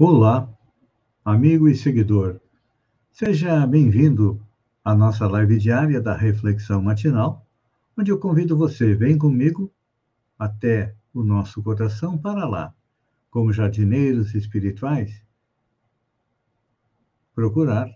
Olá, 0.00 0.48
amigo 1.24 1.68
e 1.68 1.74
seguidor. 1.74 2.38
Seja 3.10 3.66
bem-vindo 3.66 4.40
à 4.84 4.94
nossa 4.94 5.26
live 5.26 5.58
diária 5.58 6.00
da 6.00 6.16
Reflexão 6.16 6.80
Matinal, 6.80 7.44
onde 7.98 8.12
eu 8.12 8.16
convido 8.16 8.56
você, 8.56 8.94
vem 8.94 9.18
comigo 9.18 9.72
até 10.38 10.94
o 11.12 11.24
nosso 11.24 11.60
coração 11.64 12.16
para 12.16 12.46
lá, 12.46 12.72
como 13.28 13.52
jardineiros 13.52 14.36
espirituais, 14.36 15.20
procurar 17.34 17.90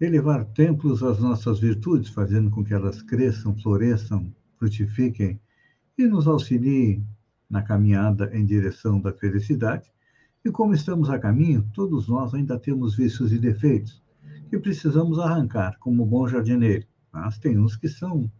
elevar 0.00 0.44
templos 0.44 1.02
às 1.02 1.18
nossas 1.18 1.58
virtudes, 1.58 2.10
fazendo 2.10 2.48
com 2.48 2.62
que 2.62 2.72
elas 2.72 3.02
cresçam, 3.02 3.58
floresçam, 3.58 4.32
frutifiquem 4.56 5.40
e 5.98 6.06
nos 6.06 6.28
auxiliem 6.28 7.04
na 7.50 7.60
caminhada 7.60 8.30
em 8.32 8.46
direção 8.46 9.00
da 9.00 9.12
felicidade 9.12 9.90
e 10.44 10.50
como 10.50 10.72
estamos 10.72 11.10
a 11.10 11.18
caminho, 11.18 11.68
todos 11.74 12.08
nós 12.08 12.32
ainda 12.32 12.58
temos 12.58 12.96
vícios 12.96 13.32
e 13.32 13.38
defeitos 13.38 14.02
que 14.48 14.58
precisamos 14.58 15.18
arrancar 15.18 15.78
como 15.78 16.04
bom 16.06 16.26
jardineiro. 16.26 16.86
Mas 17.12 17.38
tem 17.38 17.58
uns 17.58 17.76
que 17.76 17.88
são 17.88 18.30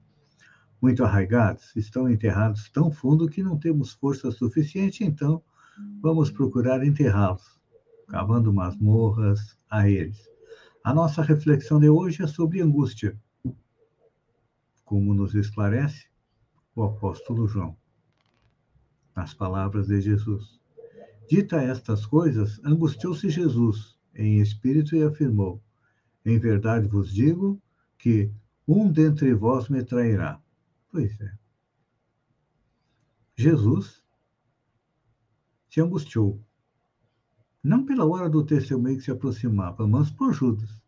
muito 0.81 1.05
arraigados, 1.05 1.77
estão 1.77 2.09
enterrados 2.09 2.71
tão 2.71 2.91
fundo 2.91 3.29
que 3.29 3.43
não 3.43 3.59
temos 3.59 3.93
força 3.93 4.31
suficiente, 4.31 5.05
então 5.05 5.43
vamos 6.01 6.31
procurar 6.31 6.85
enterrá-los, 6.85 7.61
cavando 8.09 8.53
masmorras 8.53 9.59
a 9.69 9.89
eles. 9.89 10.29
A 10.83 10.95
nossa 10.95 11.23
reflexão 11.23 11.79
de 11.79 11.91
hoje 11.91 12.23
é 12.23 12.27
sobre 12.27 12.63
angústia, 12.63 13.17
como 14.85 15.13
nos 15.13 15.35
esclarece 15.35 16.07
o 16.75 16.83
apóstolo 16.83 17.47
João, 17.47 17.77
nas 19.15 19.35
palavras 19.35 19.89
de 19.89 20.01
Jesus. 20.01 20.60
Dita 21.31 21.63
estas 21.63 22.05
coisas, 22.05 22.61
angustiou-se 22.65 23.31
Jesus 23.31 23.97
em 24.17 24.41
espírito 24.41 24.97
e 24.97 25.05
afirmou: 25.05 25.63
Em 26.27 26.41
verdade 26.41 26.89
vos 26.89 27.15
digo 27.15 27.63
que 27.97 28.33
um 28.67 28.91
dentre 28.91 29.33
vós 29.33 29.69
me 29.69 29.85
trairá. 29.85 30.43
Pois 30.91 31.21
é. 31.21 31.33
Jesus 33.37 34.03
se 35.69 35.81
angustiou. 35.81 36.45
Não 37.63 37.87
pela 37.87 38.05
hora 38.05 38.29
do 38.29 38.45
testemunho 38.45 38.97
que 38.97 39.05
se 39.05 39.13
aproximava, 39.13 39.87
mas 39.87 40.11
por 40.11 40.33
Judas, 40.35 40.83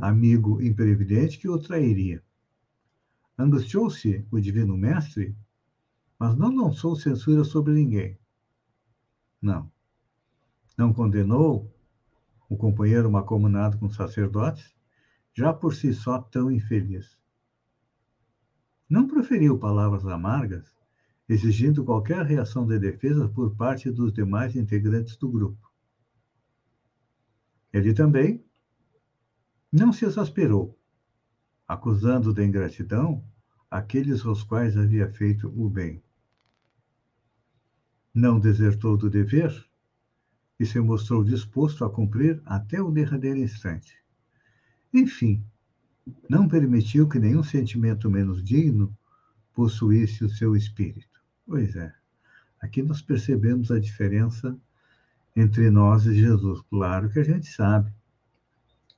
amigo 0.00 0.62
imprevidente 0.62 1.40
que 1.40 1.48
o 1.48 1.58
trairia. 1.58 2.22
Angustiou-se 3.36 4.24
o 4.30 4.40
divino 4.40 4.76
mestre, 4.76 5.36
mas 6.16 6.36
não 6.36 6.54
lançou 6.54 6.94
censura 6.94 7.42
sobre 7.42 7.72
ninguém. 7.72 8.19
Não. 9.40 9.70
Não 10.76 10.92
condenou 10.92 11.74
o 12.48 12.56
companheiro 12.56 13.10
macomunado 13.10 13.78
com 13.78 13.88
sacerdotes, 13.88 14.74
já 15.32 15.52
por 15.52 15.74
si 15.74 15.94
só 15.94 16.20
tão 16.20 16.50
infeliz. 16.50 17.16
Não 18.88 19.06
proferiu 19.06 19.58
palavras 19.58 20.04
amargas, 20.04 20.74
exigindo 21.28 21.84
qualquer 21.84 22.26
reação 22.26 22.66
de 22.66 22.78
defesa 22.78 23.28
por 23.28 23.54
parte 23.54 23.90
dos 23.90 24.12
demais 24.12 24.56
integrantes 24.56 25.16
do 25.16 25.30
grupo. 25.30 25.70
Ele 27.72 27.94
também 27.94 28.44
não 29.72 29.92
se 29.92 30.04
exasperou, 30.04 30.76
acusando 31.68 32.34
de 32.34 32.44
ingratidão 32.44 33.24
aqueles 33.70 34.26
aos 34.26 34.42
quais 34.42 34.76
havia 34.76 35.08
feito 35.08 35.46
o 35.48 35.70
bem 35.70 36.02
não 38.14 38.40
desertou 38.40 38.96
do 38.96 39.08
dever 39.08 39.52
e 40.58 40.66
se 40.66 40.78
mostrou 40.80 41.24
disposto 41.24 41.84
a 41.84 41.90
cumprir 41.90 42.40
até 42.44 42.82
o 42.82 42.90
derradeiro 42.90 43.38
instante. 43.38 43.96
Enfim, 44.92 45.42
não 46.28 46.48
permitiu 46.48 47.08
que 47.08 47.18
nenhum 47.18 47.42
sentimento 47.42 48.10
menos 48.10 48.42
digno 48.42 48.96
possuísse 49.54 50.24
o 50.24 50.28
seu 50.28 50.56
espírito. 50.56 51.20
Pois 51.46 51.74
é, 51.76 51.92
aqui 52.60 52.82
nós 52.82 53.00
percebemos 53.00 53.70
a 53.70 53.78
diferença 53.78 54.56
entre 55.34 55.70
nós 55.70 56.06
e 56.06 56.14
Jesus. 56.14 56.60
Claro 56.68 57.08
que 57.10 57.20
a 57.20 57.24
gente 57.24 57.46
sabe. 57.46 57.92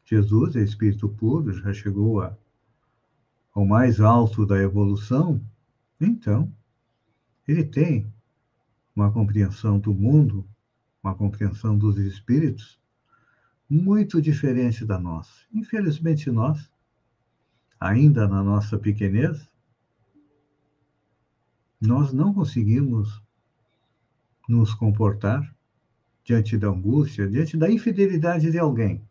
Jesus 0.05 0.57
é 0.57 0.63
espírito 0.63 1.09
puro, 1.09 1.53
já 1.53 1.73
chegou 1.73 2.21
a, 2.21 2.37
ao 3.55 3.65
mais 3.65 4.01
alto 4.01 4.45
da 4.45 4.59
evolução, 4.59 5.41
então 6.01 6.53
ele 7.47 7.65
tem 7.65 8.13
uma 8.95 9.11
compreensão 9.11 9.79
do 9.79 9.93
mundo, 9.93 10.47
uma 11.03 11.15
compreensão 11.15 11.77
dos 11.77 11.99
espíritos, 11.99 12.81
muito 13.69 14.21
diferente 14.21 14.85
da 14.85 14.99
nossa. 14.99 15.47
Infelizmente, 15.53 16.31
nós, 16.31 16.71
ainda 17.81 18.29
na 18.29 18.43
nossa 18.43 18.79
pequenez, 18.79 19.51
nós 21.81 22.13
não 22.13 22.33
conseguimos 22.33 23.23
nos 24.49 24.75
comportar 24.75 25.55
diante 26.25 26.57
da 26.57 26.69
angústia, 26.69 27.29
diante 27.29 27.57
da 27.57 27.71
infidelidade 27.71 28.51
de 28.51 28.59
alguém, 28.59 29.03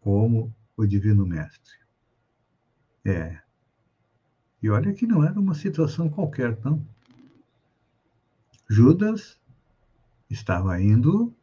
como 0.00 0.54
o 0.76 0.86
Divino 0.86 1.26
Mestre. 1.26 1.74
É. 3.04 3.38
E 4.62 4.70
olha 4.70 4.94
que 4.94 5.06
não 5.06 5.22
era 5.22 5.38
uma 5.38 5.54
situação 5.54 6.08
qualquer, 6.08 6.58
não. 6.64 6.86
Judas 8.68 9.38
estava 10.30 10.80
indo 10.80 11.34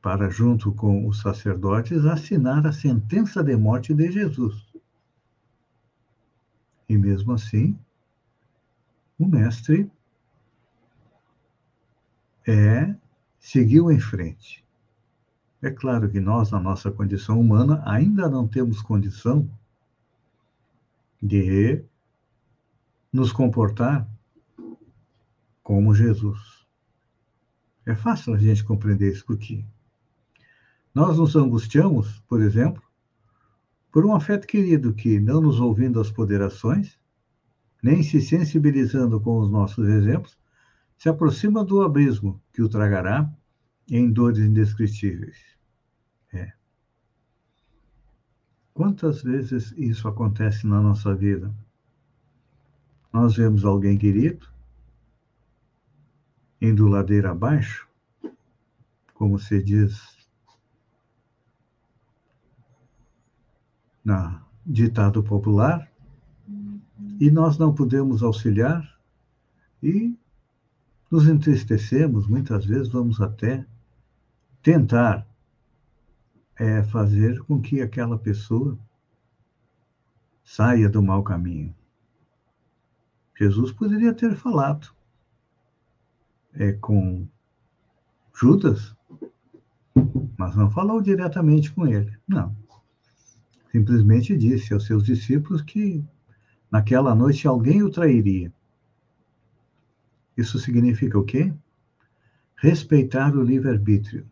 para, 0.00 0.30
junto 0.30 0.72
com 0.72 1.06
os 1.06 1.20
sacerdotes, 1.20 2.04
assinar 2.04 2.66
a 2.66 2.72
sentença 2.72 3.42
de 3.42 3.56
morte 3.56 3.92
de 3.92 4.10
Jesus. 4.10 4.66
E 6.88 6.96
mesmo 6.96 7.32
assim, 7.32 7.78
o 9.18 9.26
mestre 9.26 9.90
é, 12.46 12.94
seguiu 13.38 13.90
em 13.90 13.98
frente. 13.98 14.64
É 15.60 15.70
claro 15.70 16.08
que 16.08 16.20
nós, 16.20 16.50
na 16.52 16.60
nossa 16.60 16.90
condição 16.90 17.40
humana, 17.40 17.82
ainda 17.84 18.28
não 18.28 18.46
temos 18.46 18.80
condição 18.80 19.50
de 21.20 21.84
nos 23.12 23.32
comportar 23.32 24.08
como 25.68 25.94
Jesus. 25.94 26.66
É 27.84 27.94
fácil 27.94 28.32
a 28.32 28.38
gente 28.38 28.64
compreender 28.64 29.12
isso, 29.12 29.26
porque 29.26 29.66
nós 30.94 31.18
nos 31.18 31.36
angustiamos, 31.36 32.20
por 32.20 32.40
exemplo, 32.40 32.82
por 33.92 34.06
um 34.06 34.14
afeto 34.14 34.46
querido 34.46 34.94
que, 34.94 35.20
não 35.20 35.42
nos 35.42 35.60
ouvindo 35.60 36.00
as 36.00 36.10
poderações, 36.10 36.98
nem 37.82 38.02
se 38.02 38.18
sensibilizando 38.18 39.20
com 39.20 39.40
os 39.40 39.50
nossos 39.50 39.86
exemplos, 39.86 40.38
se 40.96 41.10
aproxima 41.10 41.62
do 41.62 41.82
abismo 41.82 42.42
que 42.50 42.62
o 42.62 42.68
tragará 42.70 43.30
em 43.90 44.10
dores 44.10 44.38
indescritíveis. 44.38 45.36
É. 46.32 46.50
Quantas 48.72 49.22
vezes 49.22 49.74
isso 49.76 50.08
acontece 50.08 50.66
na 50.66 50.80
nossa 50.80 51.14
vida? 51.14 51.54
Nós 53.12 53.36
vemos 53.36 53.66
alguém 53.66 53.98
querido, 53.98 54.48
indo 56.60 56.88
ladeira 56.88 57.30
abaixo, 57.30 57.88
como 59.14 59.38
se 59.38 59.62
diz 59.62 60.16
na 64.04 64.42
ditado 64.64 65.22
popular, 65.22 65.90
e 67.20 67.30
nós 67.30 67.58
não 67.58 67.74
podemos 67.74 68.22
auxiliar 68.22 68.98
e 69.82 70.16
nos 71.10 71.26
entristecemos, 71.26 72.26
muitas 72.26 72.64
vezes 72.64 72.88
vamos 72.88 73.20
até 73.20 73.66
tentar 74.62 75.26
é, 76.56 76.82
fazer 76.82 77.40
com 77.44 77.60
que 77.60 77.80
aquela 77.80 78.18
pessoa 78.18 78.78
saia 80.44 80.88
do 80.88 81.02
mau 81.02 81.22
caminho. 81.22 81.74
Jesus 83.38 83.70
poderia 83.72 84.12
ter 84.12 84.34
falado: 84.36 84.92
é, 86.54 86.72
com 86.72 87.26
Judas, 88.34 88.94
mas 90.36 90.54
não 90.54 90.70
falou 90.70 91.00
diretamente 91.00 91.72
com 91.72 91.86
ele. 91.86 92.16
Não. 92.26 92.56
Simplesmente 93.72 94.36
disse 94.36 94.72
aos 94.72 94.86
seus 94.86 95.04
discípulos 95.04 95.62
que 95.62 96.04
naquela 96.70 97.14
noite 97.14 97.46
alguém 97.46 97.82
o 97.82 97.90
trairia. 97.90 98.52
Isso 100.36 100.58
significa 100.58 101.18
o 101.18 101.24
quê? 101.24 101.52
Respeitar 102.56 103.36
o 103.36 103.42
livre-arbítrio. 103.42 104.26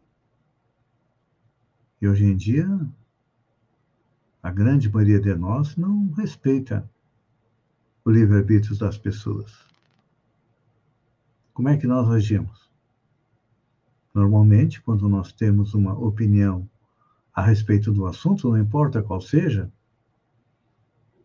E 2.00 2.06
hoje 2.06 2.24
em 2.24 2.36
dia, 2.36 2.68
a 4.42 4.50
grande 4.50 4.88
maioria 4.88 5.20
de 5.20 5.34
nós 5.34 5.76
não 5.76 6.12
respeita 6.12 6.88
o 8.04 8.10
livre-arbítrio 8.10 8.78
das 8.78 8.96
pessoas. 8.96 9.66
Como 11.56 11.70
é 11.70 11.78
que 11.78 11.86
nós 11.86 12.06
agimos? 12.10 12.70
Normalmente, 14.12 14.78
quando 14.82 15.08
nós 15.08 15.32
temos 15.32 15.72
uma 15.72 15.98
opinião 15.98 16.68
a 17.32 17.40
respeito 17.40 17.90
do 17.90 18.04
assunto, 18.04 18.50
não 18.50 18.58
importa 18.58 19.02
qual 19.02 19.22
seja, 19.22 19.72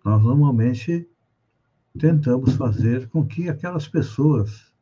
nós 0.05 0.23
normalmente 0.23 1.05
tentamos 1.99 2.55
fazer 2.55 3.09
com 3.09 3.27
que 3.27 3.49
aquelas 3.49 3.89
pessoas 3.89 4.73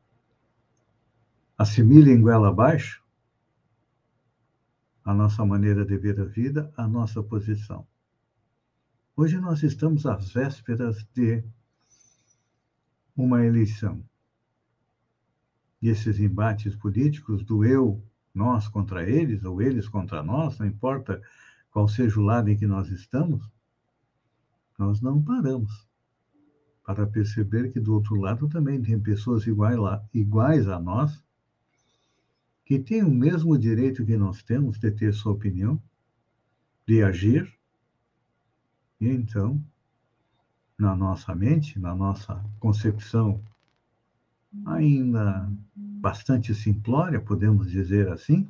assimilem 1.57 2.21
goela 2.21 2.49
abaixo 2.49 3.03
a 5.03 5.15
nossa 5.15 5.43
maneira 5.43 5.83
de 5.83 5.97
ver 5.97 6.19
a 6.21 6.25
vida, 6.25 6.71
a 6.77 6.87
nossa 6.87 7.23
posição. 7.23 7.87
Hoje 9.17 9.39
nós 9.39 9.63
estamos 9.63 10.05
às 10.05 10.31
vésperas 10.31 11.03
de 11.15 11.43
uma 13.17 13.43
eleição. 13.43 14.07
E 15.81 15.89
esses 15.89 16.19
embates 16.19 16.75
políticos 16.75 17.43
do 17.43 17.63
eu, 17.63 18.03
nós 18.33 18.67
contra 18.67 19.09
eles, 19.09 19.43
ou 19.43 19.61
eles 19.61 19.87
contra 19.87 20.21
nós, 20.21 20.57
não 20.59 20.67
importa 20.67 21.21
qual 21.71 21.87
seja 21.87 22.19
o 22.19 22.23
lado 22.23 22.49
em 22.49 22.57
que 22.57 22.67
nós 22.67 22.89
estamos, 22.89 23.49
nós 24.77 25.01
não 25.01 25.21
paramos 25.21 25.87
para 26.83 27.05
perceber 27.05 27.71
que 27.71 27.79
do 27.79 27.93
outro 27.93 28.15
lado 28.15 28.47
também 28.49 28.81
tem 28.81 28.99
pessoas 28.99 29.45
iguais 29.45 30.67
a 30.67 30.79
nós, 30.79 31.23
que 32.65 32.79
têm 32.79 33.03
o 33.03 33.11
mesmo 33.11 33.57
direito 33.57 34.05
que 34.05 34.17
nós 34.17 34.41
temos 34.43 34.79
de 34.79 34.91
ter 34.91 35.13
sua 35.13 35.33
opinião, 35.33 35.81
de 36.87 37.03
agir, 37.03 37.51
e 38.99 39.07
então, 39.07 39.63
na 40.77 40.95
nossa 40.95 41.33
mente, 41.33 41.79
na 41.79 41.95
nossa 41.95 42.43
concepção 42.59 43.43
ainda 44.65 45.49
bastante 45.75 46.53
simplória, 46.55 47.19
podemos 47.19 47.69
dizer 47.69 48.09
assim, 48.09 48.49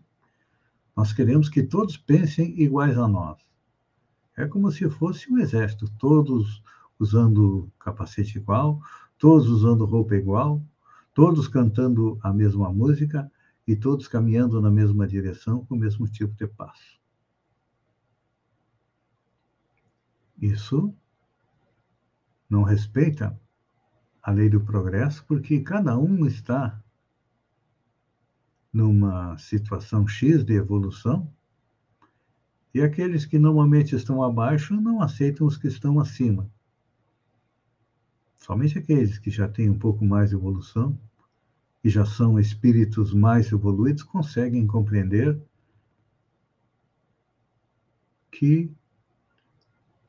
nós 0.95 1.13
queremos 1.13 1.49
que 1.49 1.63
todos 1.63 1.97
pensem 1.97 2.59
iguais 2.61 2.97
a 2.97 3.07
nós. 3.07 3.37
É 4.35 4.45
como 4.45 4.71
se 4.71 4.89
fosse 4.89 5.31
um 5.31 5.37
exército, 5.37 5.89
todos 5.97 6.63
usando 6.97 7.71
capacete 7.79 8.37
igual, 8.37 8.81
todos 9.17 9.47
usando 9.49 9.85
roupa 9.85 10.15
igual, 10.15 10.61
todos 11.13 11.47
cantando 11.47 12.17
a 12.21 12.33
mesma 12.33 12.71
música 12.71 13.29
e 13.67 13.75
todos 13.75 14.07
caminhando 14.07 14.61
na 14.61 14.71
mesma 14.71 15.07
direção 15.07 15.65
com 15.65 15.75
o 15.75 15.77
mesmo 15.77 16.07
tipo 16.07 16.33
de 16.35 16.47
passo. 16.47 16.99
Isso 20.41 20.93
não 22.49 22.63
respeita 22.63 23.39
a 24.29 24.31
lei 24.31 24.47
do 24.47 24.61
progresso, 24.61 25.25
porque 25.25 25.59
cada 25.59 25.97
um 25.97 26.27
está 26.27 26.79
numa 28.71 29.35
situação 29.39 30.07
X 30.07 30.43
de 30.45 30.53
evolução, 30.53 31.27
e 32.71 32.79
aqueles 32.79 33.25
que 33.25 33.39
normalmente 33.39 33.95
estão 33.95 34.21
abaixo 34.21 34.79
não 34.79 35.01
aceitam 35.01 35.47
os 35.47 35.57
que 35.57 35.67
estão 35.67 35.99
acima. 35.99 36.47
Somente 38.37 38.77
aqueles 38.77 39.17
que 39.17 39.31
já 39.31 39.47
têm 39.47 39.67
um 39.67 39.79
pouco 39.79 40.05
mais 40.05 40.29
de 40.29 40.35
evolução 40.35 40.95
e 41.83 41.89
já 41.89 42.05
são 42.05 42.39
espíritos 42.39 43.11
mais 43.11 43.51
evoluídos 43.51 44.03
conseguem 44.03 44.67
compreender 44.67 45.41
que 48.31 48.71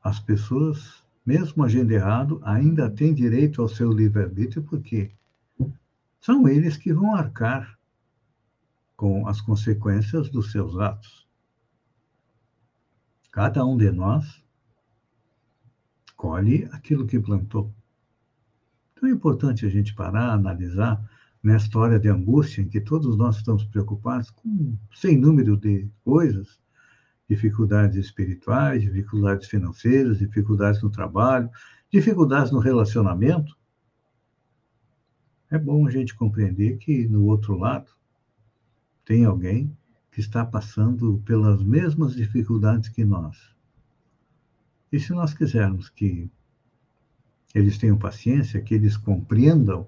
as 0.03 0.19
pessoas, 0.19 1.00
mesmo 1.25 1.63
agindo 1.63 1.91
errado, 1.91 2.41
ainda 2.43 2.89
têm 2.89 3.13
direito 3.13 3.61
ao 3.61 3.69
seu 3.69 3.91
livre-arbítrio, 3.91 4.63
porque 4.63 5.11
são 6.19 6.47
eles 6.47 6.77
que 6.77 6.93
vão 6.93 7.15
arcar 7.15 7.77
com 8.95 9.27
as 9.27 9.41
consequências 9.41 10.29
dos 10.29 10.51
seus 10.51 10.77
atos. 10.77 11.27
Cada 13.31 13.65
um 13.65 13.75
de 13.75 13.91
nós 13.91 14.43
colhe 16.15 16.69
aquilo 16.71 17.07
que 17.07 17.19
plantou. 17.19 17.73
Então 18.93 19.09
é 19.09 19.11
importante 19.11 19.65
a 19.65 19.69
gente 19.69 19.95
parar, 19.95 20.33
analisar 20.33 21.03
nesta 21.41 21.79
hora 21.79 21.99
de 21.99 22.07
angústia 22.07 22.61
em 22.61 22.69
que 22.69 22.79
todos 22.79 23.17
nós 23.17 23.37
estamos 23.37 23.65
preocupados 23.65 24.29
com 24.29 24.77
sem 24.93 25.17
número 25.17 25.57
de 25.57 25.89
coisas, 26.03 26.60
dificuldades 27.31 27.95
espirituais, 27.95 28.81
dificuldades 28.81 29.47
financeiras, 29.47 30.19
dificuldades 30.19 30.83
no 30.83 30.89
trabalho, 30.89 31.49
dificuldades 31.89 32.51
no 32.51 32.59
relacionamento. 32.59 33.57
É 35.49 35.57
bom 35.57 35.87
a 35.87 35.89
gente 35.89 36.13
compreender 36.13 36.77
que 36.77 37.07
no 37.07 37.23
outro 37.23 37.57
lado 37.57 37.89
tem 39.05 39.23
alguém 39.23 39.73
que 40.11 40.19
está 40.19 40.45
passando 40.45 41.21
pelas 41.25 41.63
mesmas 41.63 42.15
dificuldades 42.15 42.89
que 42.89 43.05
nós. 43.05 43.55
E 44.91 44.99
se 44.99 45.13
nós 45.13 45.33
quisermos 45.33 45.89
que 45.89 46.29
eles 47.55 47.77
tenham 47.77 47.97
paciência, 47.97 48.61
que 48.61 48.73
eles 48.73 48.97
compreendam 48.97 49.87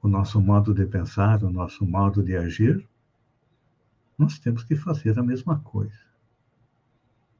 o 0.00 0.08
nosso 0.08 0.40
modo 0.40 0.72
de 0.72 0.86
pensar, 0.86 1.44
o 1.44 1.50
nosso 1.50 1.84
modo 1.84 2.22
de 2.22 2.34
agir, 2.34 2.88
nós 4.16 4.38
temos 4.38 4.64
que 4.64 4.74
fazer 4.74 5.18
a 5.18 5.22
mesma 5.22 5.60
coisa. 5.60 6.03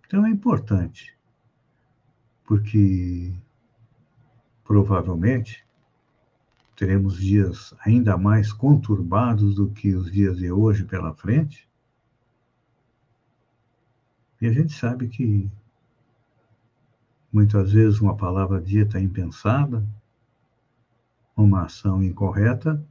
Então 0.06 0.26
é 0.26 0.30
importante, 0.30 1.16
porque 2.44 3.32
provavelmente 4.64 5.64
teremos 6.76 7.16
dias 7.16 7.74
ainda 7.84 8.16
mais 8.18 8.52
conturbados 8.52 9.54
do 9.54 9.70
que 9.70 9.94
os 9.94 10.10
dias 10.10 10.38
de 10.38 10.50
hoje 10.50 10.84
pela 10.84 11.14
frente. 11.14 11.68
E 14.40 14.46
a 14.46 14.52
gente 14.52 14.74
sabe 14.74 15.08
que 15.08 15.50
muitas 17.32 17.72
vezes 17.72 18.00
uma 18.00 18.16
palavra 18.16 18.60
dita 18.60 19.00
impensada, 19.00 19.86
uma 21.36 21.62
ação 21.64 22.02
incorreta, 22.02 22.84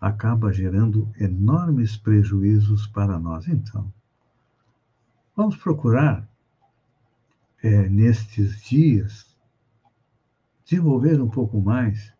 acaba 0.00 0.52
gerando 0.52 1.08
enormes 1.18 1.96
prejuízos 1.96 2.86
para 2.86 3.18
nós. 3.18 3.46
Então, 3.46 3.92
Vamos 5.34 5.56
procurar, 5.56 6.28
é, 7.62 7.88
nestes 7.88 8.62
dias, 8.62 9.34
desenvolver 10.62 11.22
um 11.22 11.30
pouco 11.30 11.58
mais 11.58 12.12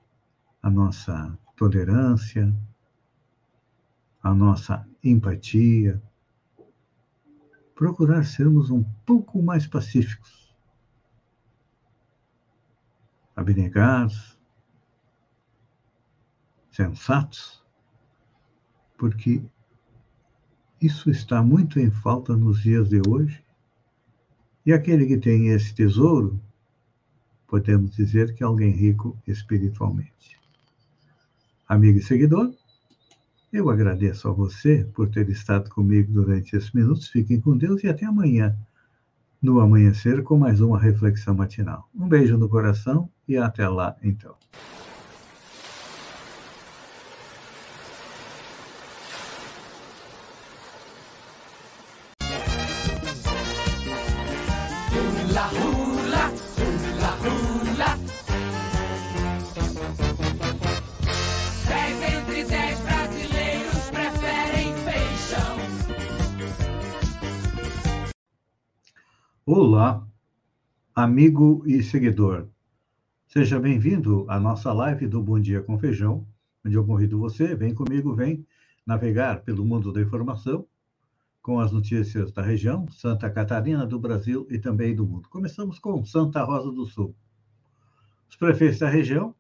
a 0.62 0.70
nossa 0.70 1.38
tolerância, 1.54 2.54
a 4.22 4.32
nossa 4.32 4.88
empatia, 5.04 6.02
procurar 7.74 8.24
sermos 8.24 8.70
um 8.70 8.82
pouco 9.04 9.42
mais 9.42 9.66
pacíficos, 9.66 10.56
abnegados, 13.36 14.38
sensatos, 16.70 17.62
porque 18.96 19.44
isso 20.82 21.10
está 21.10 21.42
muito 21.42 21.78
em 21.78 21.90
falta 21.90 22.36
nos 22.36 22.60
dias 22.60 22.88
de 22.88 23.00
hoje. 23.08 23.42
E 24.66 24.72
aquele 24.72 25.06
que 25.06 25.16
tem 25.16 25.48
esse 25.48 25.74
tesouro, 25.74 26.40
podemos 27.46 27.94
dizer 27.94 28.34
que 28.34 28.42
é 28.42 28.46
alguém 28.46 28.72
rico 28.72 29.16
espiritualmente. 29.26 30.38
Amigo 31.68 31.98
e 31.98 32.02
seguidor, 32.02 32.52
eu 33.52 33.70
agradeço 33.70 34.28
a 34.28 34.32
você 34.32 34.84
por 34.92 35.08
ter 35.08 35.28
estado 35.28 35.70
comigo 35.70 36.12
durante 36.12 36.56
esses 36.56 36.72
minutos. 36.72 37.08
Fiquem 37.08 37.40
com 37.40 37.56
Deus 37.56 37.84
e 37.84 37.88
até 37.88 38.06
amanhã, 38.06 38.56
no 39.40 39.60
amanhecer, 39.60 40.22
com 40.22 40.38
mais 40.38 40.60
uma 40.60 40.80
reflexão 40.80 41.34
matinal. 41.34 41.88
Um 41.94 42.08
beijo 42.08 42.36
no 42.38 42.48
coração 42.48 43.08
e 43.28 43.36
até 43.36 43.68
lá, 43.68 43.96
então. 44.02 44.34
hula 54.92 55.46
hula, 55.56 56.24
hula 56.58 57.12
hula. 57.22 57.90
Dez 61.68 61.96
entre 62.14 62.44
dez 62.44 62.80
brasileiros 62.80 63.90
preferem 63.90 64.74
feijão. 64.84 65.56
Olá, 69.46 70.06
amigo 70.94 71.62
e 71.66 71.82
seguidor. 71.82 72.48
Seja 73.26 73.58
bem-vindo 73.58 74.26
à 74.28 74.38
nossa 74.38 74.72
live 74.74 75.06
do 75.06 75.22
Bom 75.22 75.40
Dia 75.40 75.62
com 75.62 75.78
Feijão, 75.78 76.26
onde 76.64 76.76
eu 76.76 76.84
convido 76.84 77.18
você, 77.18 77.54
vem 77.54 77.74
comigo, 77.74 78.14
vem 78.14 78.46
navegar 78.86 79.40
pelo 79.40 79.64
mundo 79.64 79.90
da 79.90 80.02
informação 80.02 80.66
com 81.42 81.58
as 81.58 81.72
notícias 81.72 82.32
da 82.32 82.40
região, 82.40 82.88
Santa 82.88 83.28
Catarina, 83.28 83.84
do 83.84 83.98
Brasil 83.98 84.46
e 84.48 84.58
também 84.58 84.94
do 84.94 85.04
mundo. 85.04 85.28
Começamos 85.28 85.78
com 85.78 86.04
Santa 86.04 86.42
Rosa 86.44 86.70
do 86.70 86.86
Sul. 86.86 87.14
Os 88.30 88.36
prefeitos 88.36 88.78
da 88.78 88.88
região 88.88 89.34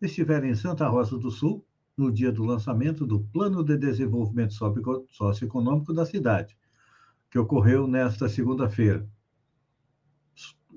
estiveram 0.00 0.46
em 0.46 0.54
Santa 0.54 0.86
Rosa 0.86 1.18
do 1.18 1.30
Sul 1.30 1.66
no 1.96 2.12
dia 2.12 2.30
do 2.30 2.44
lançamento 2.44 3.06
do 3.06 3.20
Plano 3.20 3.64
de 3.64 3.76
Desenvolvimento 3.78 4.52
Socioeconômico 5.08 5.94
da 5.94 6.04
cidade, 6.04 6.56
que 7.30 7.38
ocorreu 7.38 7.88
nesta 7.88 8.28
segunda-feira 8.28 9.08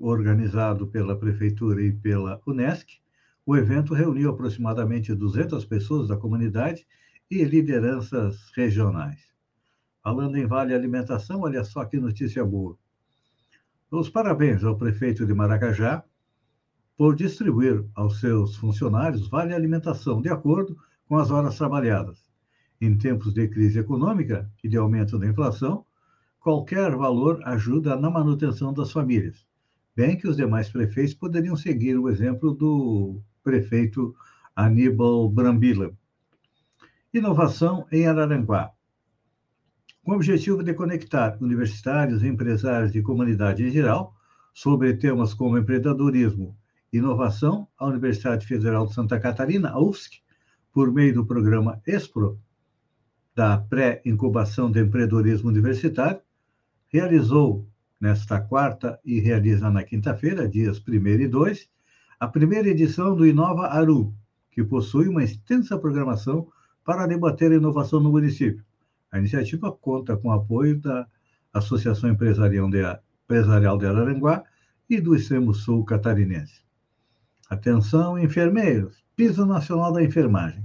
organizado 0.00 0.86
pela 0.86 1.18
Prefeitura 1.18 1.82
e 1.82 1.92
pela 1.92 2.40
Unesc, 2.46 3.00
o 3.44 3.54
evento 3.54 3.92
reuniu 3.92 4.30
aproximadamente 4.30 5.14
200 5.14 5.64
pessoas 5.66 6.08
da 6.08 6.16
comunidade 6.16 6.86
e 7.30 7.44
lideranças 7.44 8.50
regionais. 8.56 9.20
Falando 10.02 10.36
em 10.36 10.46
Vale 10.46 10.74
Alimentação, 10.74 11.40
olha 11.40 11.62
só 11.64 11.84
que 11.84 11.98
notícia 11.98 12.44
boa. 12.44 12.76
Os 13.90 14.08
parabéns 14.08 14.64
ao 14.64 14.76
prefeito 14.76 15.26
de 15.26 15.34
Maracajá 15.34 16.04
por 16.96 17.16
distribuir 17.16 17.84
aos 17.94 18.20
seus 18.20 18.56
funcionários 18.56 19.28
Vale 19.28 19.54
Alimentação 19.54 20.20
de 20.22 20.28
acordo 20.28 20.76
com 21.06 21.16
as 21.16 21.30
horas 21.30 21.56
trabalhadas. 21.56 22.30
Em 22.80 22.96
tempos 22.96 23.34
de 23.34 23.48
crise 23.48 23.78
econômica 23.78 24.50
e 24.64 24.68
de 24.68 24.76
aumento 24.76 25.18
da 25.18 25.26
inflação, 25.26 25.84
qualquer 26.38 26.96
valor 26.96 27.40
ajuda 27.44 27.96
na 27.96 28.08
manutenção 28.10 28.72
das 28.72 28.90
famílias 28.90 29.50
bem 30.00 30.16
que 30.16 30.26
os 30.26 30.36
demais 30.36 30.68
prefeitos 30.70 31.12
poderiam 31.12 31.54
seguir 31.54 31.98
o 31.98 32.08
exemplo 32.08 32.54
do 32.54 33.20
prefeito 33.42 34.14
Aníbal 34.56 35.28
Brambila. 35.28 35.92
Inovação 37.12 37.86
em 37.92 38.06
Araranguá. 38.06 38.70
Com 40.02 40.12
o 40.12 40.14
objetivo 40.14 40.62
de 40.62 40.72
conectar 40.72 41.36
universitários 41.42 42.22
e 42.22 42.26
empresários 42.26 42.90
de 42.90 43.02
comunidade 43.02 43.62
em 43.62 43.70
geral 43.70 44.14
sobre 44.54 44.96
temas 44.96 45.34
como 45.34 45.58
empreendedorismo 45.58 46.56
e 46.90 46.96
inovação, 46.96 47.68
a 47.78 47.86
Universidade 47.86 48.46
Federal 48.46 48.86
de 48.86 48.94
Santa 48.94 49.20
Catarina, 49.20 49.68
a 49.68 49.78
UFSC, 49.78 50.22
por 50.72 50.90
meio 50.90 51.12
do 51.12 51.26
programa 51.26 51.82
ESPRO, 51.86 52.40
da 53.34 53.58
pré-incubação 53.58 54.70
de 54.70 54.80
empreendedorismo 54.80 55.50
universitário, 55.50 56.22
realizou 56.88 57.68
nesta 58.00 58.40
quarta 58.40 58.98
e 59.04 59.20
realiza 59.20 59.70
na 59.70 59.84
quinta-feira, 59.84 60.48
dias 60.48 60.82
1 60.86 60.92
e 61.20 61.28
2, 61.28 61.68
a 62.18 62.26
primeira 62.26 62.68
edição 62.68 63.14
do 63.14 63.26
Inova 63.26 63.66
Aru, 63.66 64.14
que 64.50 64.64
possui 64.64 65.08
uma 65.08 65.22
extensa 65.22 65.78
programação 65.78 66.48
para 66.84 67.06
debater 67.06 67.52
a 67.52 67.56
inovação 67.56 68.00
no 68.00 68.10
município. 68.10 68.64
A 69.10 69.18
iniciativa 69.18 69.72
conta 69.72 70.16
com 70.16 70.28
o 70.28 70.32
apoio 70.32 70.80
da 70.80 71.06
Associação 71.52 72.10
Empresarial 72.10 72.70
de, 72.70 72.80
de 72.80 73.86
Araranguá 73.86 74.44
e 74.88 75.00
do 75.00 75.14
Extremo 75.14 75.52
Sul 75.52 75.84
Catarinense. 75.84 76.62
Atenção, 77.48 78.18
enfermeiros! 78.18 79.02
Piso 79.16 79.44
Nacional 79.44 79.92
da 79.92 80.02
Enfermagem. 80.02 80.64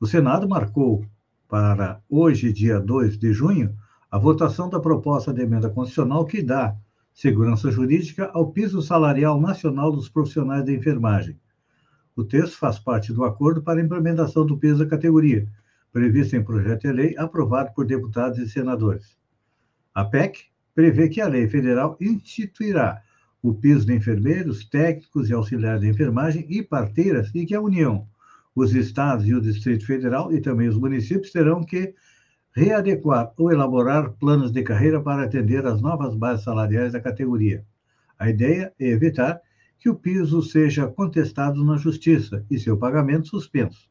O 0.00 0.06
Senado 0.06 0.48
marcou 0.48 1.06
para 1.48 2.02
hoje, 2.08 2.52
dia 2.52 2.80
2 2.80 3.16
de 3.16 3.32
junho, 3.32 3.76
a 4.10 4.18
votação 4.18 4.68
da 4.68 4.80
proposta 4.80 5.32
de 5.32 5.42
emenda 5.42 5.70
constitucional 5.70 6.24
que 6.26 6.42
dá 6.42 6.76
segurança 7.14 7.70
jurídica 7.70 8.30
ao 8.32 8.50
piso 8.50 8.82
salarial 8.82 9.40
nacional 9.40 9.92
dos 9.92 10.08
profissionais 10.08 10.64
da 10.64 10.72
enfermagem. 10.72 11.38
O 12.16 12.24
texto 12.24 12.58
faz 12.58 12.78
parte 12.78 13.12
do 13.12 13.24
acordo 13.24 13.62
para 13.62 13.80
a 13.80 13.84
implementação 13.84 14.44
do 14.44 14.58
piso 14.58 14.78
da 14.80 14.90
categoria, 14.90 15.48
previsto 15.92 16.36
em 16.36 16.44
projeto 16.44 16.82
de 16.82 16.92
lei 16.92 17.14
aprovado 17.16 17.72
por 17.74 17.86
deputados 17.86 18.38
e 18.38 18.48
senadores. 18.48 19.16
A 19.94 20.04
PEC 20.04 20.44
prevê 20.74 21.08
que 21.08 21.20
a 21.20 21.28
lei 21.28 21.48
federal 21.48 21.96
instituirá 22.00 23.02
o 23.42 23.54
piso 23.54 23.86
de 23.86 23.94
enfermeiros, 23.94 24.64
técnicos 24.64 25.28
e 25.28 25.32
auxiliares 25.32 25.80
de 25.80 25.88
enfermagem 25.88 26.46
e 26.48 26.62
parteiras 26.62 27.30
e 27.34 27.46
que 27.46 27.54
a 27.54 27.60
União, 27.60 28.06
os 28.54 28.74
estados 28.74 29.26
e 29.26 29.34
o 29.34 29.40
Distrito 29.40 29.86
Federal 29.86 30.32
e 30.32 30.40
também 30.40 30.68
os 30.68 30.78
municípios 30.78 31.32
terão 31.32 31.64
que 31.64 31.94
readequar 32.54 33.32
ou 33.36 33.50
elaborar 33.50 34.12
planos 34.12 34.52
de 34.52 34.62
carreira 34.62 35.00
para 35.00 35.24
atender 35.24 35.64
às 35.66 35.80
novas 35.80 36.14
bases 36.14 36.44
salariais 36.44 36.92
da 36.92 37.00
categoria. 37.00 37.64
A 38.18 38.28
ideia 38.28 38.72
é 38.78 38.88
evitar 38.88 39.40
que 39.78 39.88
o 39.88 39.94
piso 39.94 40.42
seja 40.42 40.86
contestado 40.86 41.64
na 41.64 41.76
Justiça 41.76 42.44
e 42.50 42.58
seu 42.58 42.76
pagamento 42.76 43.28
suspenso. 43.28 43.89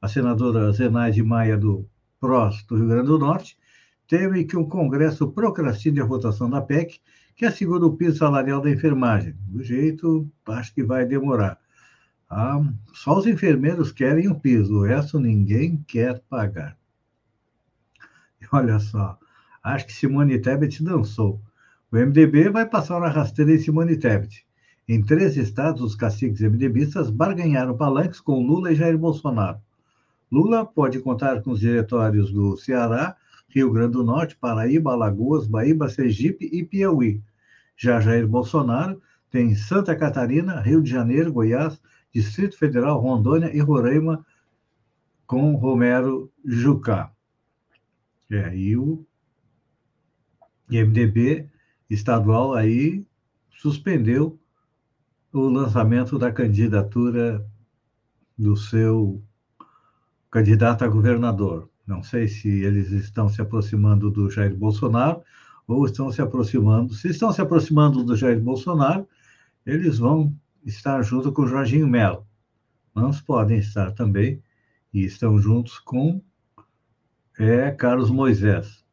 A 0.00 0.08
senadora 0.08 0.70
Zenaide 0.72 1.22
Maia, 1.22 1.56
do 1.56 1.88
PROS 2.20 2.62
do 2.64 2.76
Rio 2.76 2.88
Grande 2.88 3.06
do 3.06 3.18
Norte, 3.18 3.58
teme 4.06 4.44
que 4.44 4.56
o 4.56 4.66
Congresso 4.66 5.30
procrastine 5.32 6.00
a 6.00 6.04
votação 6.04 6.48
da 6.48 6.60
PEC, 6.60 7.00
que 7.34 7.44
assegura 7.44 7.84
o 7.84 7.96
piso 7.96 8.18
salarial 8.18 8.60
da 8.60 8.70
enfermagem. 8.70 9.34
Do 9.46 9.62
jeito, 9.62 10.30
acho 10.46 10.74
que 10.74 10.82
vai 10.82 11.04
demorar. 11.04 11.58
Ah, 12.28 12.60
só 12.92 13.18
os 13.18 13.26
enfermeiros 13.26 13.92
querem 13.92 14.28
o 14.28 14.38
piso, 14.38 14.74
o 14.74 14.84
resto 14.84 15.18
ninguém 15.18 15.82
quer 15.86 16.20
pagar. 16.28 16.76
Olha 18.52 18.78
só, 18.78 19.18
acho 19.62 19.86
que 19.86 19.92
Simone 19.92 20.40
Tebet 20.40 20.82
dançou. 20.82 21.40
O 21.90 21.96
MDB 21.96 22.50
vai 22.50 22.66
passar 22.66 22.98
uma 22.98 23.08
rasteira 23.08 23.52
em 23.52 23.58
Simone 23.58 23.96
Tebet. 23.96 24.46
Em 24.88 25.02
três 25.02 25.36
estados, 25.36 25.82
os 25.82 25.94
caciques 25.94 26.40
MDBistas 26.40 27.10
barganharam 27.10 27.76
palanques 27.76 28.20
com 28.20 28.44
Lula 28.44 28.72
e 28.72 28.76
Jair 28.76 28.96
Bolsonaro. 28.96 29.60
Lula 30.30 30.64
pode 30.64 30.98
contar 31.00 31.42
com 31.42 31.50
os 31.50 31.60
diretórios 31.60 32.32
do 32.32 32.56
Ceará, 32.56 33.16
Rio 33.48 33.72
Grande 33.72 33.92
do 33.92 34.04
Norte, 34.04 34.36
Paraíba, 34.36 34.92
Alagoas, 34.92 35.46
Bahia, 35.46 35.88
Sergipe 35.88 36.48
e 36.52 36.64
Piauí. 36.64 37.22
Já 37.76 38.00
Jair 38.00 38.26
Bolsonaro 38.26 39.00
tem 39.30 39.54
Santa 39.54 39.94
Catarina, 39.94 40.60
Rio 40.60 40.82
de 40.82 40.90
Janeiro, 40.90 41.32
Goiás, 41.32 41.80
Distrito 42.12 42.58
Federal, 42.58 42.98
Rondônia 43.00 43.54
e 43.54 43.60
Roraima, 43.60 44.24
com 45.26 45.54
Romero 45.54 46.32
Jucá. 46.44 47.12
É, 48.30 48.56
e 48.56 48.76
o 48.76 49.06
IMDB 50.70 51.48
estadual 51.88 52.54
aí 52.54 53.06
suspendeu 53.50 54.38
o 55.32 55.48
lançamento 55.48 56.18
da 56.18 56.32
candidatura 56.32 57.46
do 58.36 58.56
seu 58.56 59.22
candidato 60.36 60.84
a 60.84 60.88
governador. 60.88 61.70
Não 61.86 62.02
sei 62.02 62.28
se 62.28 62.46
eles 62.46 62.90
estão 62.90 63.26
se 63.26 63.40
aproximando 63.40 64.10
do 64.10 64.30
Jair 64.30 64.54
Bolsonaro 64.54 65.22
ou 65.66 65.86
estão 65.86 66.12
se 66.12 66.20
aproximando. 66.20 66.92
Se 66.92 67.08
estão 67.08 67.32
se 67.32 67.40
aproximando 67.40 68.04
do 68.04 68.14
Jair 68.14 68.38
Bolsonaro, 68.38 69.08
eles 69.64 69.96
vão 69.96 70.36
estar 70.62 71.00
junto 71.00 71.32
com 71.32 71.40
o 71.40 71.46
Jorginho 71.46 71.88
Melo. 71.88 72.26
Mas 72.92 73.18
podem 73.22 73.56
estar 73.56 73.92
também 73.92 74.42
e 74.92 75.06
estão 75.06 75.38
juntos 75.38 75.78
com 75.78 76.20
é 77.38 77.70
Carlos 77.70 78.10
Moisés. 78.10 78.84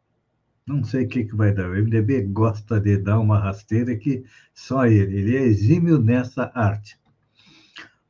Não 0.66 0.82
sei 0.82 1.04
o 1.04 1.10
que, 1.10 1.26
que 1.26 1.36
vai 1.36 1.54
dar. 1.54 1.70
O 1.70 1.74
MDB 1.74 2.22
gosta 2.22 2.80
de 2.80 2.96
dar 2.96 3.20
uma 3.20 3.38
rasteira 3.38 3.98
que 3.98 4.24
só 4.54 4.86
ele. 4.86 5.18
Ele 5.18 5.36
é 5.36 5.42
exímio 5.42 6.00
nessa 6.00 6.50
arte. 6.56 6.98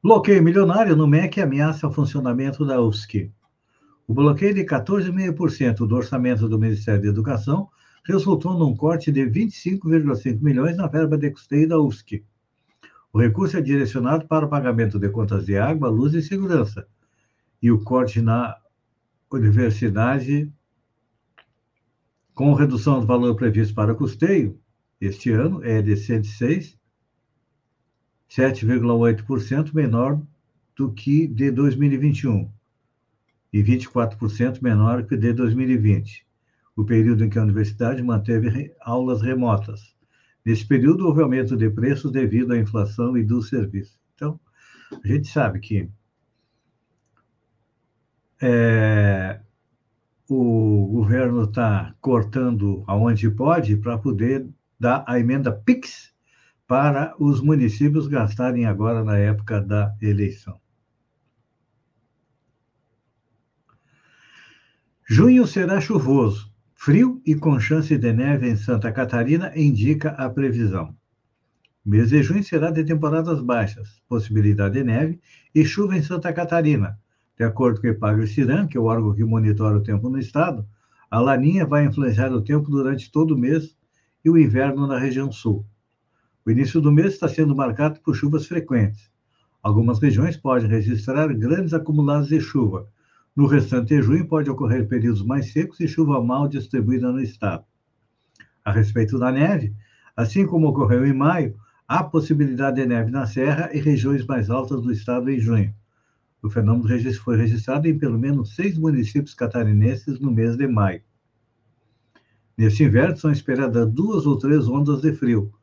Bloqueio 0.04 0.44
milionário 0.44 0.98
no 0.98 1.08
MEC 1.08 1.40
ameaça 1.40 1.88
o 1.88 1.92
funcionamento 1.94 2.66
da 2.66 2.82
UFSC. 2.82 3.32
O 4.06 4.14
bloqueio 4.14 4.54
de 4.54 4.66
14,5% 4.66 5.88
do 5.88 5.96
orçamento 5.96 6.50
do 6.50 6.60
Ministério 6.60 7.04
da 7.04 7.08
Educação 7.08 7.70
resultou 8.06 8.60
num 8.60 8.76
corte 8.76 9.14
de 9.14 9.22
25,5 9.22 10.42
milhões 10.42 10.76
na 10.76 10.88
verba 10.88 11.18
de 11.18 11.32
custeio 11.32 11.70
da 11.70 11.80
UFSC. 11.80 12.22
O 13.14 13.20
recurso 13.22 13.56
é 13.56 13.62
direcionado 13.62 14.28
para 14.28 14.46
o 14.46 14.50
pagamento 14.50 15.00
de 15.00 15.08
contas 15.08 15.46
de 15.46 15.58
água, 15.58 15.88
luz 15.88 16.14
e 16.14 16.22
segurança. 16.22 16.86
E 17.62 17.72
o 17.72 17.82
corte 17.82 18.22
na 18.22 18.58
universidade, 19.32 20.52
com 22.36 22.54
redução 22.54 23.00
do 23.00 23.08
valor 23.08 23.38
previsto 23.38 23.74
para 23.74 23.96
custeio, 23.96 24.60
este 25.00 25.32
ano 25.32 25.64
é 25.64 25.82
de 25.82 25.96
106, 25.96 26.78
7,8% 28.36 29.76
menor 29.76 30.20
do 30.76 30.92
que 30.92 31.28
de 31.28 31.52
2021 31.52 32.50
e 33.52 33.62
24% 33.62 34.60
menor 34.60 35.06
que 35.06 35.16
de 35.16 35.32
2020, 35.34 36.26
o 36.76 36.84
período 36.84 37.24
em 37.24 37.30
que 37.30 37.38
a 37.38 37.44
universidade 37.44 38.02
manteve 38.02 38.74
aulas 38.82 39.22
remotas. 39.22 39.96
Nesse 40.44 40.66
período, 40.66 41.06
houve 41.06 41.22
aumento 41.22 41.56
de 41.56 41.70
preços 41.70 42.12
devido 42.12 42.54
à 42.54 42.58
inflação 42.58 43.16
e 43.16 43.24
dos 43.24 43.50
serviços. 43.50 44.00
Então, 44.16 44.40
a 44.92 45.08
gente 45.08 45.28
sabe 45.28 45.60
que 45.60 45.88
é, 48.42 49.40
o 50.28 50.88
governo 50.88 51.44
está 51.44 51.94
cortando 52.02 52.84
aonde 52.88 53.30
pode 53.30 53.78
para 53.78 53.96
poder 54.00 54.50
da 54.80 55.06
a 55.08 55.20
emenda 55.20 55.52
PIX 55.52 56.13
para 56.74 57.14
os 57.20 57.40
municípios 57.40 58.08
gastarem 58.08 58.66
agora 58.66 59.04
na 59.04 59.16
época 59.16 59.62
da 59.62 59.96
eleição. 60.02 60.60
Junho 65.08 65.46
será 65.46 65.80
chuvoso, 65.80 66.52
frio 66.74 67.22
e 67.28 67.36
com 67.36 67.60
chance 67.60 67.96
de 67.96 68.12
neve 68.12 68.50
em 68.50 68.56
Santa 68.56 68.92
Catarina, 68.92 69.52
indica 69.56 70.14
a 70.14 70.28
previsão. 70.28 70.96
Mês 71.86 72.10
de 72.10 72.24
junho 72.24 72.44
será 72.44 72.72
de 72.72 72.84
temporadas 72.84 73.40
baixas, 73.40 74.02
possibilidade 74.10 74.74
de 74.74 74.84
neve 74.84 75.20
e 75.54 75.64
chuva 75.64 75.96
em 75.96 76.02
Santa 76.02 76.34
Catarina. 76.34 76.98
De 77.38 77.44
acordo 77.44 77.82
com 77.82 77.86
o 77.86 77.92
Epagre-Ciran, 77.92 78.66
que 78.66 78.78
é 78.78 78.82
o 78.82 78.86
órgão 78.86 79.14
que 79.14 79.24
monitora 79.24 79.78
o 79.78 79.84
tempo 79.84 80.10
no 80.10 80.18
estado, 80.18 80.68
a 81.12 81.20
laninha 81.20 81.68
vai 81.68 81.86
influenciar 81.86 82.34
o 82.34 82.42
tempo 82.42 82.72
durante 82.72 83.12
todo 83.12 83.36
o 83.36 83.38
mês 83.38 83.78
e 84.26 84.30
o 84.32 84.40
inverno 84.40 84.88
na 84.88 84.98
região 84.98 85.32
sul. 85.32 85.64
O 86.46 86.52
início 86.52 86.82
do 86.82 86.92
mês 86.92 87.14
está 87.14 87.28
sendo 87.30 87.56
marcado 87.56 88.02
por 88.02 88.16
chuvas 88.16 88.46
frequentes. 88.46 89.10
Algumas 89.62 90.00
regiões 90.00 90.36
podem 90.36 90.68
registrar 90.68 91.34
grandes 91.34 91.74
acumulados 91.74 92.28
de 92.28 92.42
chuva. 92.42 92.86
No 93.34 93.48
restante 93.48 93.96
de 93.96 94.02
junho, 94.02 94.28
pode 94.28 94.50
ocorrer 94.50 94.86
períodos 94.88 95.24
mais 95.24 95.54
secos 95.54 95.80
e 95.80 95.88
chuva 95.88 96.22
mal 96.22 96.50
distribuída 96.50 97.12
no 97.14 97.22
estado. 97.22 97.64
A 98.66 98.74
respeito 98.74 99.18
da 99.18 99.32
neve, 99.32 99.74
assim 100.18 100.46
como 100.46 100.68
ocorreu 100.68 101.06
em 101.06 101.14
maio, 101.14 101.56
há 101.88 102.04
possibilidade 102.04 102.76
de 102.76 102.86
neve 102.86 103.10
na 103.10 103.26
Serra 103.26 103.70
e 103.74 103.80
regiões 103.80 104.26
mais 104.26 104.50
altas 104.50 104.82
do 104.82 104.92
estado 104.92 105.30
em 105.30 105.40
junho. 105.40 105.74
O 106.42 106.50
fenômeno 106.50 107.14
foi 107.14 107.38
registrado 107.38 107.88
em 107.88 107.98
pelo 107.98 108.20
menos 108.20 108.54
seis 108.54 108.78
municípios 108.78 109.34
catarinenses 109.34 110.20
no 110.20 110.30
mês 110.30 110.58
de 110.58 110.68
maio. 110.68 111.02
Neste 112.58 112.84
inverno, 112.84 113.16
são 113.16 113.32
esperadas 113.32 113.90
duas 113.90 114.26
ou 114.26 114.38
três 114.38 114.68
ondas 114.68 115.02
de 115.02 115.14
frio, 115.14 115.54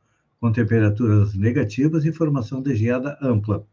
com 0.41 0.51
temperaturas 0.51 1.33
negativas 1.35 2.03
e 2.03 2.11
formação 2.11 2.63
de 2.63 2.75
geada 2.75 3.15
ampla. 3.21 3.63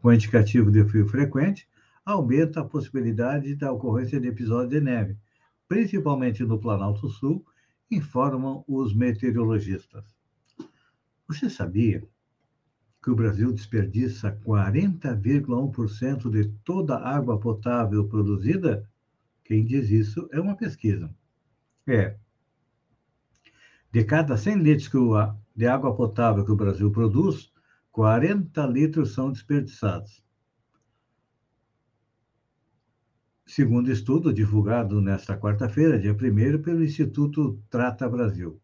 Com 0.00 0.12
indicativo 0.12 0.70
de 0.70 0.84
frio 0.84 1.04
frequente, 1.08 1.68
aumenta 2.06 2.60
a 2.60 2.64
possibilidade 2.64 3.56
da 3.56 3.72
ocorrência 3.72 4.20
de 4.20 4.28
episódios 4.28 4.70
de 4.70 4.80
neve, 4.80 5.16
principalmente 5.68 6.44
no 6.44 6.60
Planalto 6.60 7.08
Sul, 7.08 7.44
informam 7.90 8.64
os 8.68 8.94
meteorologistas. 8.94 10.04
Você 11.26 11.50
sabia 11.50 12.06
que 13.02 13.10
o 13.10 13.16
Brasil 13.16 13.52
desperdiça 13.52 14.38
40,1% 14.46 16.30
de 16.30 16.48
toda 16.64 16.98
a 16.98 17.16
água 17.16 17.40
potável 17.40 18.06
produzida? 18.06 18.88
Quem 19.44 19.64
diz 19.64 19.90
isso 19.90 20.28
é 20.32 20.40
uma 20.40 20.54
pesquisa. 20.54 21.12
É. 21.84 22.16
De 23.90 24.04
cada 24.04 24.36
100 24.36 24.58
litros 24.58 24.88
de 25.60 25.66
água 25.66 25.94
potável 25.94 26.42
que 26.42 26.50
o 26.50 26.56
Brasil 26.56 26.90
produz, 26.90 27.52
40 27.92 28.64
litros 28.64 29.12
são 29.12 29.30
desperdiçados. 29.30 30.24
Segundo 33.44 33.92
estudo 33.92 34.32
divulgado 34.32 35.02
nesta 35.02 35.36
quarta-feira, 35.36 35.98
dia 35.98 36.14
1 36.14 36.62
pelo 36.62 36.82
Instituto 36.82 37.62
Trata 37.68 38.08
Brasil. 38.08 38.58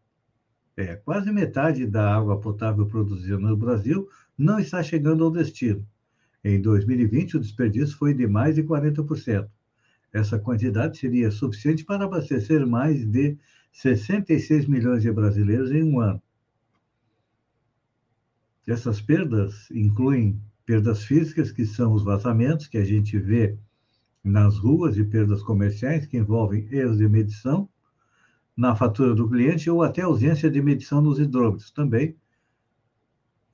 É, 0.75 0.95
quase 0.95 1.31
metade 1.31 1.85
da 1.85 2.15
água 2.15 2.41
potável 2.41 2.87
produzida 2.87 3.37
no 3.37 3.55
Brasil 3.55 4.09
não 4.35 4.57
está 4.57 4.81
chegando 4.81 5.23
ao 5.23 5.29
destino. 5.29 5.87
Em 6.43 6.59
2020, 6.59 7.37
o 7.37 7.39
desperdício 7.39 7.95
foi 7.95 8.15
de 8.15 8.25
mais 8.25 8.55
de 8.55 8.63
40%. 8.63 9.47
Essa 10.11 10.39
quantidade 10.39 10.97
seria 10.97 11.29
suficiente 11.29 11.85
para 11.85 12.05
abastecer 12.05 12.65
mais 12.65 13.05
de 13.05 13.37
66 13.71 14.65
milhões 14.65 15.03
de 15.03 15.11
brasileiros 15.11 15.71
em 15.71 15.83
um 15.83 15.99
ano. 15.99 16.19
Essas 18.67 18.99
perdas 18.99 19.71
incluem 19.71 20.41
perdas 20.65 21.05
físicas, 21.05 21.51
que 21.51 21.65
são 21.65 21.93
os 21.93 22.03
vazamentos 22.03 22.67
que 22.67 22.77
a 22.77 22.83
gente 22.83 23.17
vê 23.17 23.57
nas 24.21 24.57
ruas, 24.57 24.97
e 24.97 25.05
perdas 25.05 25.41
comerciais, 25.41 26.05
que 26.05 26.17
envolvem 26.17 26.67
erros 26.69 26.97
de 26.97 27.07
medição, 27.07 27.69
na 28.57 28.75
fatura 28.75 29.15
do 29.15 29.29
cliente 29.29 29.69
ou 29.69 29.81
até 29.81 30.01
ausência 30.01 30.51
de 30.51 30.61
medição 30.61 31.01
nos 31.01 31.19
hidrômetros. 31.19 31.71
Também 31.71 32.17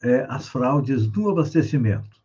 é, 0.02 0.26
as 0.30 0.47
fraudes 0.47 1.06
do 1.06 1.30
abastecimento. 1.30 2.21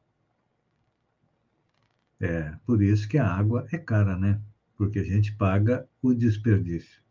É 2.20 2.55
por 2.64 2.83
isso 2.83 3.09
que 3.09 3.18
a 3.18 3.27
água 3.27 3.66
é 3.70 3.79
cara, 3.79 4.16
né? 4.16 4.40
Porque 4.77 4.98
a 5.01 5.05
gente 5.05 5.37
paga 5.37 5.87
o 6.01 6.14
desperdício. 6.14 7.03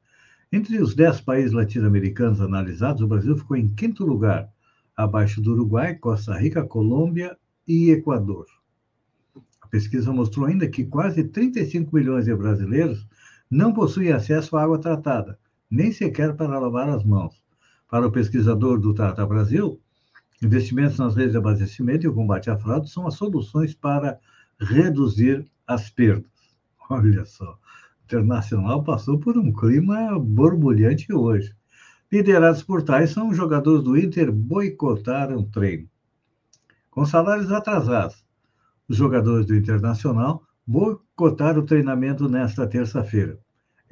Entre 0.52 0.82
os 0.82 0.96
dez 0.96 1.22
países 1.22 1.52
latino-americanos 1.52 2.42
analisados, 2.42 3.02
o 3.02 3.08
Brasil 3.08 3.38
ficou 3.38 3.56
em 3.56 3.70
quinto 3.70 4.06
lugar, 4.06 4.50
abaixo 4.98 5.40
do 5.40 5.54
Uruguai, 5.54 5.94
Costa 5.96 6.36
Rica, 6.36 6.66
Colômbia 6.66 7.38
e 7.68 7.92
Equador. 7.92 8.48
A 9.62 9.68
pesquisa 9.68 10.12
mostrou 10.12 10.48
ainda 10.48 10.68
que 10.68 10.84
quase 10.84 11.24
35 11.24 11.96
milhões 11.96 12.26
de 12.26 12.36
brasileiros 12.36 13.08
não 13.50 13.72
possuem 13.72 14.12
acesso 14.12 14.58
à 14.58 14.64
água 14.64 14.80
tratada, 14.80 15.38
nem 15.70 15.92
sequer 15.92 16.36
para 16.36 16.58
lavar 16.58 16.90
as 16.90 17.04
mãos. 17.04 17.40
Para 17.90 18.08
o 18.08 18.12
pesquisador 18.12 18.80
do 18.80 18.94
Trata 18.94 19.26
Brasil, 19.26 19.80
investimentos 20.42 20.98
nas 20.98 21.16
redes 21.16 21.34
de 21.34 21.38
abastecimento 21.38 22.06
e 22.06 22.10
o 22.10 22.14
combate 22.14 22.50
à 22.50 22.58
fraude 22.58 22.90
são 22.90 23.06
as 23.06 23.14
soluções 23.14 23.74
para 23.74 24.20
reduzir 24.60 25.46
as 25.68 25.90
perdas. 25.90 26.32
Olha 26.90 27.26
só, 27.26 27.52
o 27.52 27.58
Internacional 28.06 28.84
passou 28.84 29.20
por 29.20 29.38
um 29.38 29.52
clima 29.52 30.18
borbulhante 30.20 31.14
hoje. 31.14 31.54
Liderados 32.10 32.64
por 32.64 32.84
Tyson, 32.84 33.28
os 33.28 33.36
jogadores 33.36 33.84
do 33.84 33.98
Inter 33.98 34.32
boicotaram 34.32 35.40
o 35.40 35.50
treino. 35.50 35.90
Com 36.90 37.06
salários 37.06 37.52
atrasados, 37.52 38.26
os 38.88 38.96
jogadores 38.96 39.46
do 39.46 39.56
Internacional 39.56 40.42
boicotaram 40.66 41.62
o 41.62 41.66
treinamento 41.66 42.30
nesta 42.30 42.66
terça-feira. 42.66 43.38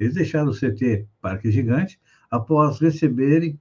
Eles 0.00 0.14
deixaram 0.14 0.48
o 0.48 0.54
CT 0.54 1.06
Parque 1.20 1.50
Gigante 1.50 2.00
após 2.30 2.78
receberem, 2.78 3.60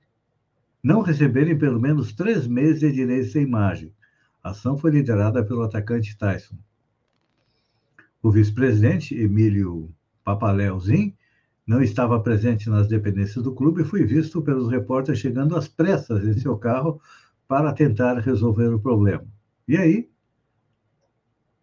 não 0.81 1.01
receberem 1.01 1.57
pelo 1.57 1.79
menos 1.79 2.13
três 2.13 2.47
meses 2.47 2.79
de 2.79 2.93
direitos 2.93 3.33
de 3.33 3.39
imagem. 3.39 3.93
A 4.41 4.51
ação 4.51 4.77
foi 4.77 4.91
liderada 4.91 5.43
pelo 5.43 5.63
atacante 5.63 6.17
Tyson. 6.17 6.57
O 8.23 8.31
vice-presidente, 8.31 9.13
Emílio 9.15 9.93
Papaleuzinho, 10.23 11.13
não 11.65 11.81
estava 11.81 12.19
presente 12.19 12.69
nas 12.69 12.87
dependências 12.87 13.43
do 13.43 13.53
clube 13.53 13.81
e 13.81 13.85
foi 13.85 14.05
visto 14.05 14.41
pelos 14.41 14.69
repórteres 14.69 15.19
chegando 15.19 15.55
às 15.55 15.67
pressas 15.67 16.23
em 16.23 16.37
seu 16.39 16.57
carro 16.57 17.01
para 17.47 17.73
tentar 17.73 18.19
resolver 18.19 18.67
o 18.73 18.79
problema. 18.79 19.25
E 19.67 19.75
aí, 19.77 20.09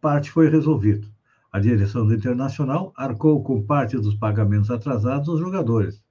parte 0.01 0.31
foi 0.31 0.49
resolvido. 0.49 1.09
A 1.53 1.61
direção 1.61 2.07
do 2.07 2.15
Internacional 2.15 2.93
arcou 2.97 3.43
com 3.45 3.63
parte 3.63 3.97
dos 3.97 4.15
pagamentos 4.15 4.71
atrasados 4.71 5.27
dos 5.27 5.39
jogadores. 5.39 6.03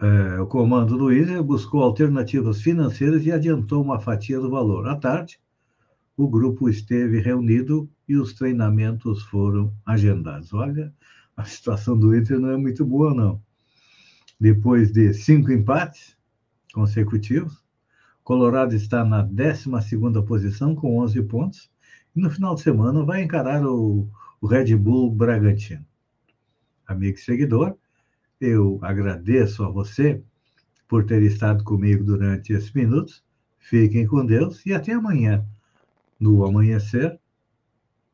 É, 0.00 0.40
o 0.40 0.46
comando 0.46 0.98
do 0.98 1.12
Inter 1.12 1.42
buscou 1.42 1.82
alternativas 1.82 2.60
financeiras 2.60 3.24
e 3.24 3.32
adiantou 3.32 3.82
uma 3.82 4.00
fatia 4.00 4.40
do 4.40 4.50
valor. 4.50 4.88
À 4.88 4.96
tarde, 4.96 5.40
o 6.16 6.28
grupo 6.28 6.68
esteve 6.68 7.20
reunido 7.20 7.88
e 8.08 8.16
os 8.16 8.32
treinamentos 8.32 9.22
foram 9.24 9.72
agendados. 9.84 10.52
Olha, 10.54 10.92
a 11.36 11.44
situação 11.44 11.98
do 11.98 12.16
Inter 12.16 12.38
não 12.38 12.50
é 12.50 12.56
muito 12.56 12.84
boa, 12.84 13.14
não. 13.14 13.42
Depois 14.40 14.92
de 14.92 15.12
cinco 15.12 15.52
empates 15.52 16.16
consecutivos, 16.72 17.64
Colorado 18.24 18.74
está 18.74 19.04
na 19.04 19.22
12 19.22 19.70
posição 20.26 20.74
com 20.74 20.98
11 20.98 21.22
pontos 21.22 21.70
e 22.14 22.20
no 22.20 22.30
final 22.30 22.54
de 22.54 22.62
semana 22.62 23.04
vai 23.04 23.22
encarar 23.22 23.64
o, 23.64 24.08
o 24.40 24.46
Red 24.46 24.74
Bull 24.74 25.14
Bragantino. 25.14 25.84
Amigo 26.86 27.16
e 27.16 27.20
seguidor, 27.20 27.76
eu 28.40 28.78
agradeço 28.82 29.62
a 29.64 29.68
você 29.68 30.22
por 30.88 31.04
ter 31.04 31.22
estado 31.22 31.62
comigo 31.62 32.02
durante 32.04 32.52
esses 32.52 32.72
minutos. 32.72 33.22
Fiquem 33.58 34.06
com 34.06 34.24
Deus 34.24 34.64
e 34.66 34.72
até 34.72 34.92
amanhã, 34.92 35.46
no 36.18 36.44
amanhecer, 36.44 37.18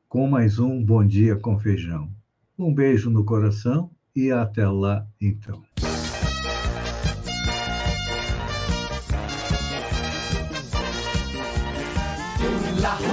com 0.08 0.26
mais 0.26 0.58
um 0.58 0.84
Bom 0.84 1.06
Dia 1.06 1.36
com 1.36 1.58
Feijão. 1.58 2.10
Um 2.58 2.74
beijo 2.74 3.08
no 3.10 3.24
coração 3.24 3.90
e 4.14 4.30
até 4.30 4.68
lá, 4.68 5.06
então. 5.20 5.62
La 12.80 13.11